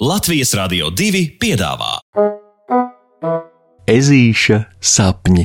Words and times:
Latvijas 0.00 0.54
Rādio 0.56 0.86
2 0.96 1.20
piedāvā 1.36 1.98
Ezīša 3.84 4.56
sapņi. 4.80 5.44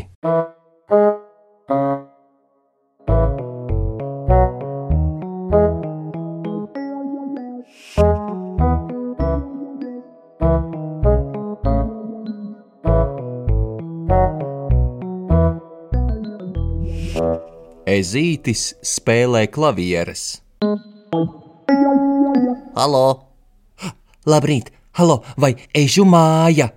Ezītis 17.92 18.72
spēlē 18.80 19.50
klavieres. 19.52 20.26
Halo! 22.80 23.25
Labrīt, 24.26 24.72
halo, 24.98 25.20
vai 25.38 25.52
ežu 25.78 26.02
māja? 26.10 26.72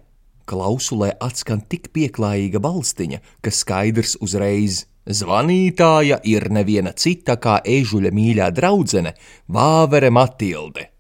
Klausulē 0.48 1.14
atskan 1.24 1.62
tik 1.64 1.88
pieklājīga 1.96 2.60
balstiņa, 2.60 3.20
ka 3.40 3.52
skaidrs 3.52 4.18
uzreiz. 4.24 4.82
Zvanītāja 5.08 6.18
ir 6.28 6.50
neviena 6.52 6.92
cita 6.92 7.38
kā 7.40 7.56
ežuļa 7.64 8.12
mīļā 8.12 8.50
draudzene, 8.52 9.14
Vāvere 9.48 10.10
Matilde. 10.12 10.90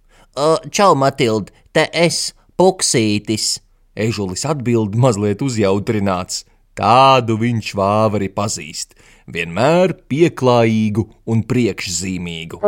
Čau, 0.72 0.94
Matilde, 0.96 1.52
te 1.76 1.84
es, 1.92 2.32
Puksītis. 2.56 3.58
Ežulis 3.92 4.46
atbild 4.48 4.96
mazliet 4.96 5.44
uzjautrināts. 5.44 6.46
Tādu 6.78 7.36
viņš 7.42 7.74
vāveri 7.76 8.30
pazīst, 8.32 8.94
vienmēr 9.28 9.98
pieklājīgu 10.08 11.04
un 11.28 11.44
priekšzīmīgu. 11.44 12.62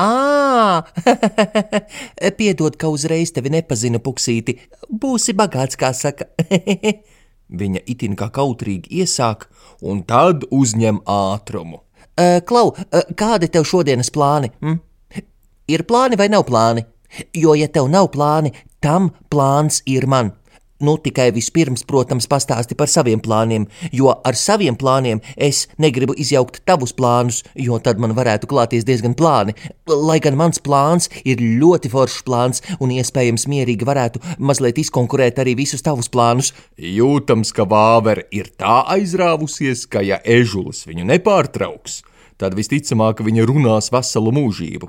Ā, 0.00 0.39
piedod, 2.38 2.76
ka 2.80 2.90
uzreiz 2.92 3.32
tevi 3.34 3.52
nepazinu, 3.54 4.00
Puksīti. 4.04 4.56
Būsi 4.90 5.34
bagāts, 5.36 5.78
kā 5.80 5.92
saka. 5.96 6.28
Viņa 7.60 7.82
itin 7.90 8.14
kā 8.18 8.30
kautrīgi 8.34 9.02
iesāk, 9.02 9.48
un 9.82 10.04
tad 10.06 10.46
uzņem 10.54 11.02
ātrumu. 11.10 11.82
Ā, 12.20 12.38
Klau, 12.46 12.74
ā, 12.90 13.04
kādi 13.18 13.50
tev 13.50 13.66
šodienas 13.66 14.12
plāni? 14.14 14.52
Hm? 14.62 14.78
Ir 15.70 15.86
plāni 15.86 16.18
vai 16.18 16.28
nav 16.30 16.46
plāni? 16.48 16.84
Jo, 17.34 17.56
ja 17.58 17.66
tev 17.68 17.88
nav 17.90 18.10
plāni, 18.14 18.52
tam 18.82 19.10
plāns 19.30 19.82
ir 19.86 20.06
man. 20.06 20.32
Nu, 20.80 20.94
tikai 20.96 21.28
vispirms, 21.36 21.82
protams, 21.84 22.24
pastāsti 22.24 22.72
par 22.78 22.88
saviem 22.88 23.20
plāniem, 23.20 23.66
jo 23.92 24.14
ar 24.24 24.36
saviem 24.38 24.78
plāniem 24.80 25.18
es 25.36 25.66
negribu 25.76 26.14
izjaukt 26.16 26.62
tavus 26.64 26.94
plānus, 26.96 27.42
jo 27.52 27.76
tad 27.84 28.00
man 28.00 28.14
varētu 28.16 28.48
klāties 28.48 28.86
diezgan 28.88 29.12
plāni. 29.12 29.52
Lai 29.84 30.16
gan 30.24 30.38
mans 30.40 30.62
plāns 30.64 31.10
ir 31.20 31.42
ļoti 31.60 31.92
foršs 31.92 32.24
plāns 32.24 32.64
un 32.80 32.94
iespējams 32.96 33.44
mierīgi 33.52 33.84
varētu 33.84 34.24
mazliet 34.40 34.80
izkonkurēt 34.80 35.42
arī 35.44 35.58
visus 35.60 35.84
tavus 35.84 36.08
plānus. 36.08 36.54
Jūtams, 36.80 37.52
ka 37.52 37.68
vāvere 37.68 38.24
ir 38.32 38.48
tā 38.56 38.80
aizrāvusies, 38.96 39.84
ka 39.84 40.00
ja 40.00 40.22
ežulis 40.24 40.86
viņu 40.88 41.04
nepārtrauks, 41.12 42.00
tad 42.40 42.56
visticamāk 42.56 43.20
viņa 43.20 43.44
runās 43.52 43.92
veselu 43.92 44.32
mūžību. 44.40 44.88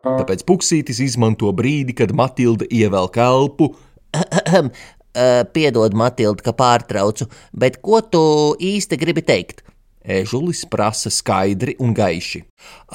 Tāpēc 0.00 0.46
puksītis 0.48 1.02
izmanto 1.04 1.50
brīdi, 1.52 1.92
kad 1.96 2.14
Matilda 2.16 2.64
ievelk 2.72 3.18
elpu, 3.20 3.74
Piedod, 5.54 5.94
Matilde, 5.98 6.44
ka 6.46 6.54
pārtraucu, 6.54 7.26
bet 7.52 7.80
ko 7.82 7.98
tu 8.02 8.22
īsti 8.62 8.98
gribi 9.00 9.24
teikt? 9.26 9.64
Ežulis 10.00 10.62
prasa 10.70 11.10
skaidri 11.12 11.74
un 11.82 11.92
gaiši. 11.94 12.44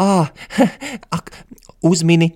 Ā, 0.01 0.25
ak, 1.17 1.29
uzmini, 1.85 2.31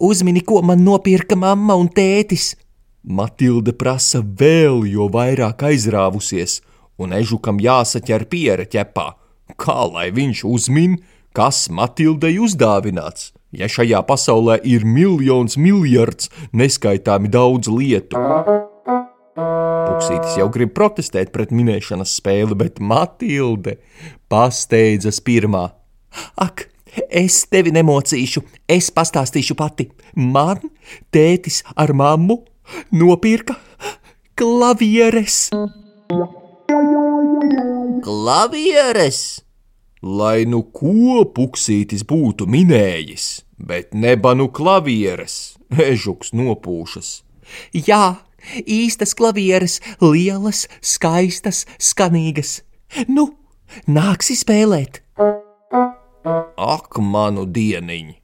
uzmini, 0.00 0.40
ko 0.46 0.62
man 0.64 0.84
nopirka 0.86 1.36
mamma 1.36 1.76
un 1.76 1.90
tētis. 1.92 2.54
Matilde 3.02 3.74
prasa 3.76 4.22
vēl, 4.22 4.86
jo 4.88 5.10
vairāk 5.12 5.66
aizrāvusies, 5.70 6.60
un 6.98 7.14
ežukam 7.18 7.60
jāsaķer 7.62 8.26
piera 8.30 8.66
ķepā. 8.68 9.10
Kā 9.58 9.80
lai 9.88 10.08
viņš 10.14 10.44
uzmin, 10.44 10.98
kas 11.36 11.66
Matildei 11.70 12.38
uzdāvināts? 12.42 13.32
Ja 13.52 13.68
šajā 13.70 14.02
pasaulē 14.04 14.58
ir 14.68 14.84
miljons 14.84 15.56
miljards 15.56 16.28
neskaitāmi 16.52 17.30
daudz 17.32 17.70
lietu. 17.72 18.20
Puksītis 19.38 20.36
jau 20.36 20.48
grib 20.52 20.74
protestēt 20.76 21.32
pret 21.32 21.54
minēšanas 21.54 22.12
spēli, 22.20 22.58
bet 22.58 22.80
Matilde 22.80 23.78
pasteidzas 24.28 25.22
pirmā. 25.24 25.64
Ak, 26.36 26.66
es 27.08 27.40
tevi 27.48 27.72
nemocīšu, 27.72 28.44
es 28.68 28.92
pastāstīšu 28.92 29.56
pati. 29.56 29.88
Man 30.12 30.60
tētis 31.14 31.62
ar 31.76 31.94
mammu 31.96 32.42
nopirka 32.92 33.56
klavieres. 34.36 35.48
Klavieres! 38.04 39.47
Lai 40.02 40.44
nu 40.46 40.62
ko 40.62 41.24
puksītis 41.34 42.04
būtu 42.06 42.46
minējis, 42.46 43.26
bet 43.58 43.94
nebanu 43.94 44.46
klavieres, 44.54 45.58
ežuks 45.74 46.30
nopūšas. 46.30 47.22
Jā, 47.74 48.20
īstas 48.62 49.16
klavieres, 49.18 49.80
lielas, 50.00 50.68
skaistas, 50.80 51.64
skanīgas. 51.82 52.60
Nu, 53.10 53.32
nāksi 53.90 54.38
spēlēt! 54.38 55.02
Ak, 56.58 56.98
manu 57.02 57.46
dieniņu! 57.46 58.14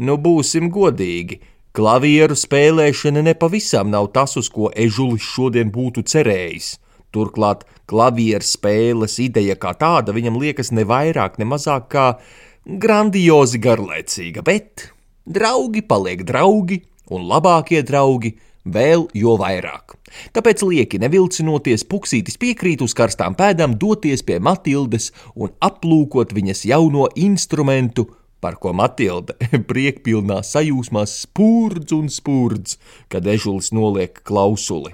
Nu, 0.00 0.14
būsim 0.22 0.68
godīgi, 0.70 1.40
klavieru 1.74 2.36
spēlēšana 2.38 3.24
nepavisam 3.26 3.90
nav 3.90 4.12
tas, 4.14 4.36
uz 4.36 4.52
ko 4.52 4.68
ežulis 4.70 5.24
šodien 5.24 5.72
būtu 5.74 6.04
cerējis. 6.06 6.76
Turklāt 7.10 7.64
klavieru 7.90 8.46
spēles 8.46 9.18
ideja 9.22 9.56
kā 9.58 9.74
tāda 9.78 10.14
viņam 10.14 10.38
liekas 10.38 10.70
ne 10.76 10.84
vairāk, 10.86 11.40
ne 11.42 11.48
mazāk 11.48 11.88
kā 11.90 12.06
grandiozi 12.64 13.58
garlaicīga, 13.62 14.44
bet 14.46 14.90
draugi 15.26 15.82
paliek 15.82 16.22
draugi, 16.26 16.82
un 17.10 17.26
labākie 17.26 17.82
draugi 17.86 18.36
vēl 18.64 19.08
jo 19.16 19.34
vairāk. 19.40 19.96
Tāpēc 20.34 20.62
lieki 20.66 21.00
nevilcinoties, 21.02 21.86
puksītis 21.88 22.38
piekrīt 22.40 22.82
uz 22.84 22.94
karstām 22.98 23.36
pēdām 23.38 23.76
doties 23.80 24.24
pie 24.26 24.40
Matildes 24.42 25.10
un 25.34 25.54
aplūkot 25.64 26.34
viņas 26.36 26.66
jauno 26.70 27.08
instrumentu, 27.16 28.08
par 28.40 28.56
ko 28.60 28.72
Matilde 28.76 29.36
priekpilnā 29.70 30.40
sajūsmā 30.46 31.06
spurdz 31.10 31.94
un 31.96 32.10
spurdz, 32.12 32.78
kad 33.12 33.28
ežulis 33.28 33.72
noliek 33.76 34.22
klausuli. 34.24 34.92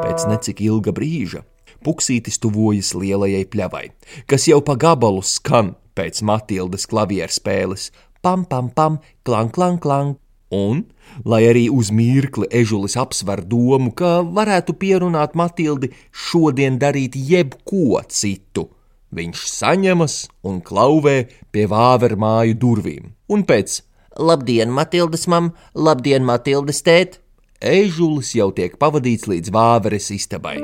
Pēc 0.00 0.26
necik 0.30 0.60
ilga 0.64 0.92
brīža 0.96 1.44
puksītis 1.84 2.40
tuvojas 2.40 2.92
lielajai 2.96 3.44
pļavai, 3.50 3.84
kas 4.28 4.48
jau 4.50 4.60
pa 4.64 4.76
gabalu 4.80 5.22
skan 5.24 5.74
pēc 5.96 6.22
Matildes 6.26 6.86
klavieru 6.90 7.32
spēles- 7.32 7.90
pam, 8.24 8.44
pam, 8.44 8.68
pam, 8.70 8.98
klang, 9.24 9.52
klang, 9.52 9.80
klang. 9.80 10.18
Un, 10.50 10.84
lai 11.24 11.44
arī 11.46 11.68
uz 11.70 11.92
mirkli 11.94 12.48
ežulis 12.50 12.96
apsver 12.96 13.44
domu, 13.46 13.92
ka 13.94 14.22
varētu 14.22 14.74
pierunāt 14.74 15.36
Matildi 15.38 15.92
šodien 16.10 16.78
darīt 16.78 17.14
jebko 17.14 18.02
citu, 18.08 18.68
viņš 19.14 19.46
saņemas 19.46 20.28
un 20.42 20.60
klauvē 20.60 21.28
pie 21.52 21.66
vāveru 21.66 22.16
māju 22.16 22.54
durvīm. 22.58 23.12
Un 23.28 23.44
pēc 23.44 23.82
Labdien, 24.18 24.70
Matildes 24.70 25.28
mam, 25.28 25.52
labdien, 25.74 26.24
Matildes 26.24 26.82
tēt! 26.82 27.20
Ežulis 27.60 28.32
jau 28.34 28.48
tiek 28.56 28.76
pavadīts 28.80 29.28
līdz 29.28 29.52
vāveres 29.52 30.08
istabai. 30.14 30.56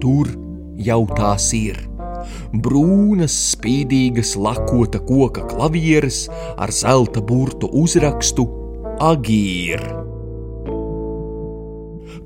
Tur 0.00 0.28
jau 0.76 1.02
tās 1.16 1.50
ir. 1.56 1.80
Brūnas, 2.52 3.32
spīdīgas, 3.54 4.34
lakota 4.36 5.00
koka 5.00 5.46
klavieres 5.48 6.26
ar 6.60 6.72
zelta 6.74 7.22
burtu 7.24 7.70
uzrakstu 7.80 8.44
Agīra. 9.00 9.96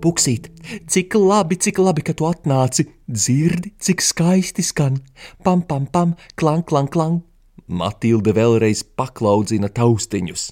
Puksīt, 0.03 0.51
cik 0.91 1.15
labi, 1.17 1.57
cik 1.57 1.79
labi, 1.81 2.03
ka 2.05 2.13
tu 2.13 2.27
atnāci! 2.29 2.85
Dzirdi, 3.09 3.71
cik 3.81 4.03
skaisti 4.05 4.65
skan! 4.67 4.99
Pam, 5.47 5.63
pam, 5.65 5.87
pam, 5.87 6.13
klang, 6.37 6.67
klang, 6.67 6.91
klang! 6.93 7.23
Matilde 7.65 8.35
vēlreiz 8.37 8.83
paklaudzina 8.99 9.71
taustiņus. 9.73 10.51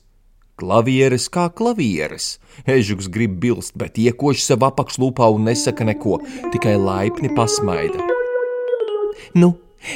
Klavieres 0.61 1.31
kā 1.33 1.49
klavieres. 1.49 2.37
Ežuks 2.69 3.09
grib 3.13 3.39
bilst, 3.41 3.73
bet 3.81 3.97
iekož 3.99 4.43
sev 4.45 4.65
apakšlūpā 4.69 5.31
un 5.33 5.49
nesaka 5.49 5.87
neko, 5.89 6.19
tikai 6.53 6.77
laipni 6.77 7.33
pasmaida. 7.37 8.05
Nu, 9.35 9.55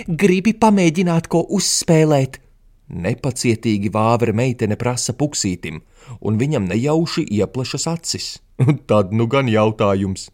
gribi 0.08 0.54
pamēģināt 0.56 1.28
ko 1.28 1.44
uzspēlēt? 1.58 2.40
Nepacietīgi 2.86 3.90
vāvera 3.92 4.32
meitene 4.36 4.78
prasa 4.80 5.12
puksītim, 5.12 5.82
un 6.22 6.38
viņam 6.40 6.68
nejauši 6.70 7.26
ieplešas 7.38 7.86
acis. 7.90 8.30
Tad 8.88 9.12
nu 9.12 9.26
gan 9.28 9.50
jautājums. 9.52 10.30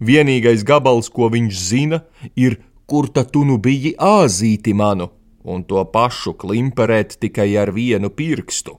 Vienīgais 0.00 0.64
gabals, 0.64 1.10
ko 1.12 1.28
viņš 1.34 1.60
zina, 1.60 2.00
ir, 2.32 2.56
kur 2.88 3.10
tad 3.12 3.28
tu 3.34 3.42
nu 3.44 3.58
biji 3.60 3.92
āzīti 4.00 4.72
manu, 4.72 5.10
un 5.44 5.66
to 5.68 5.82
pašu 5.92 6.32
klimperēt 6.40 7.18
tikai 7.20 7.50
ar 7.60 7.74
vienu 7.76 8.08
pirkstu. 8.08 8.78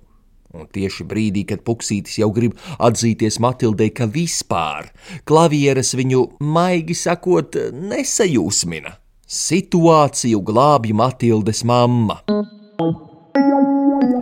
Un 0.56 0.64
tieši 0.72 1.04
brīdī, 1.04 1.44
kad 1.48 1.60
Puksītis 1.68 2.22
jau 2.22 2.30
grib 2.32 2.54
atzīties 2.80 3.40
Matildei, 3.44 3.90
ka 3.92 4.08
vispār 4.08 4.88
klavieres 5.28 5.92
viņu, 5.98 6.22
maigi 6.40 6.96
sakot, 6.96 7.58
nesajūsmina, 7.76 8.94
situāciju 9.28 10.40
glābj 10.48 10.96
Matildes 10.96 11.66
mamma. 11.68 12.22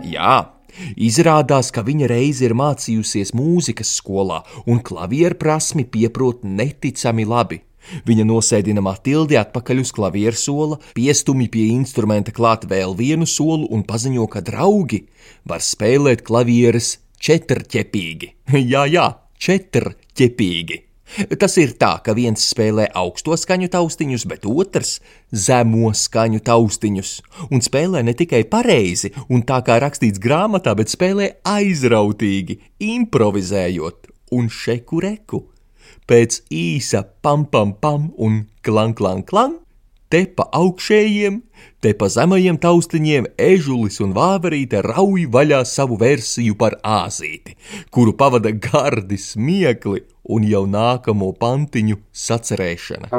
Jā, 0.02 0.34
izrādās, 0.98 1.70
ka 1.70 1.86
viņa 1.86 2.10
reiz 2.10 2.42
ir 2.42 2.56
mācījusies 2.58 3.30
mūzikas 3.38 3.94
skolā, 4.00 4.42
un 4.66 4.82
klavieru 4.82 5.38
prasmi 5.38 5.86
pieprot 5.86 6.42
neticami 6.42 7.28
labi. 7.28 7.62
Viņa 8.06 8.26
nosēdina 8.28 8.82
Matildi 8.84 9.38
atpakaļ 9.40 9.82
uz 9.82 9.92
klavieru 9.94 10.38
sola, 10.38 10.80
piestumi 10.96 11.48
pie 11.52 11.68
instrumenta 11.74 12.34
klāt 12.34 12.66
vēl 12.70 12.96
vienu 12.98 13.28
solu 13.28 13.68
un 13.72 13.84
paziņo, 13.86 14.26
ka 14.30 14.42
draugi 14.46 15.04
var 15.46 15.62
spēlēt 15.64 16.24
klavieres 16.26 16.96
četrķepīgi. 17.22 18.32
jā, 18.72 18.86
jā, 18.90 19.06
četrķepīgi. 19.38 20.82
Tas 21.38 21.54
ir 21.62 21.76
tā, 21.78 21.92
ka 22.02 22.16
viens 22.18 22.42
spēlē 22.50 22.88
augsto 22.98 23.36
skaņu 23.38 23.68
taustiņus, 23.70 24.24
bet 24.26 24.46
otrs 24.50 24.96
zemo 25.30 25.92
skaņu 25.94 26.42
taustiņus. 26.44 27.12
Un 27.54 27.62
spēlē 27.62 28.02
ne 28.04 28.14
tikai 28.18 28.42
pareizi, 28.50 29.12
un 29.30 29.46
tā 29.46 29.60
kā 29.66 29.78
rakstīts 29.82 30.20
grāmatā, 30.22 30.74
bet 30.76 30.90
spēlē 30.90 31.30
aizrautīgi, 31.46 32.58
improvizējot 32.90 34.10
un 34.34 34.50
šeku 34.50 35.04
reku 35.06 35.46
pēc 36.06 36.42
īsa 36.52 37.04
pam 37.22 37.44
pam 37.50 37.74
pam 37.82 38.10
un 38.16 38.44
klang 38.66 38.96
klang 38.96 39.26
klang, 39.26 39.58
te 40.10 40.22
pa 40.38 40.46
augšējiem, 40.54 41.40
te 41.82 41.92
pa 41.98 42.08
zemajiem 42.12 42.58
taustiņiem 42.62 43.30
ežulis 43.42 43.98
un 44.04 44.14
vāverīte 44.16 44.82
rauj 44.86 45.26
vaļā 45.34 45.62
savu 45.66 45.98
versiju 46.00 46.56
par 46.58 46.78
āzīti, 46.82 47.56
kuru 47.90 48.14
pavada 48.18 48.54
gardi 48.54 49.18
smiekli 49.18 50.04
un 50.30 50.46
jau 50.46 50.66
nākamo 50.70 51.32
pantiņu 51.40 52.02
sacerēšana. 52.26 53.10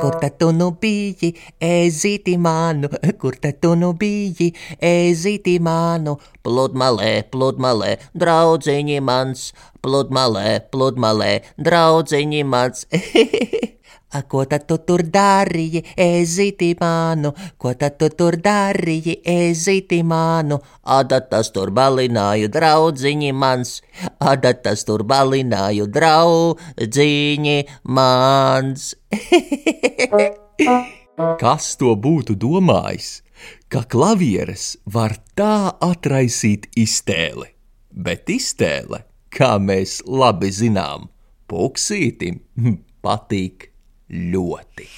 Kur 0.00 0.16
tad 0.20 0.38
tu 0.40 0.48
nu 0.56 0.70
biji, 0.80 1.28
ezīti 1.60 2.36
manu, 2.40 2.88
kur 3.20 3.36
tad 3.42 3.58
tu 3.60 3.74
nu 3.76 3.92
biji, 4.00 4.48
ezīti 4.80 5.58
manu, 5.60 6.16
pludmalē, 6.46 7.12
pludmalē, 7.32 7.90
draudziņi 8.22 9.00
mans, 9.04 9.50
pludmalē, 9.84 10.46
pludmalē, 10.72 11.32
draudziņi 11.68 12.42
mans. 12.54 12.86
A, 14.10 14.22
ko 14.26 14.42
tad 14.50 14.64
tu 14.66 14.74
tur 14.82 15.04
darīji, 15.06 15.84
ezīti 15.94 16.72
manu, 16.80 17.30
ko 17.62 17.70
tad 17.78 17.94
tu 18.00 18.08
tur 18.10 18.34
darīji, 18.42 19.20
ezīti 19.22 20.00
manu? 20.02 20.58
Adatas 20.82 21.52
tur 21.54 21.70
balināju, 21.70 22.50
draudziņi 22.50 23.30
mans, 23.30 23.76
adatas 24.18 24.82
tur 24.88 25.06
balināju, 25.06 25.86
draudziņi 25.94 27.56
mans. 27.86 28.90
Kas 31.38 31.70
to 31.78 31.94
būtu 31.94 32.34
domājis, 32.34 33.22
ka 33.70 33.86
klavieres 33.86 34.74
var 34.90 35.20
tā 35.38 35.70
atraisīt 35.86 36.66
iztēli, 36.74 37.46
bet 37.94 38.26
iztēle, 38.26 39.04
kā 39.30 39.54
mēs 39.62 40.00
labi 40.02 40.50
zinām, 40.50 41.06
puksītim 41.46 42.42
patīk 43.06 43.69
ļoti. 44.10 44.88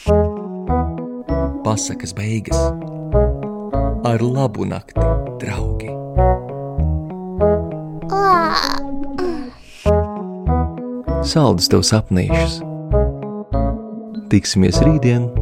Pasakas 1.62 2.14
beigas 2.16 2.58
ar 4.08 4.24
labu 4.24 4.64
nakti, 4.66 5.04
draugi! 5.42 5.92
Saldus 11.22 11.70
tev 11.70 11.84
sapnīšus! 11.86 12.58
Tiksimies 14.32 14.80
rītdien! 14.82 15.41